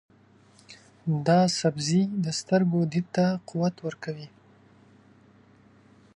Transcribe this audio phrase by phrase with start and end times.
[1.27, 4.27] دا سبزی د سترګو دید ته قوت ورکوي.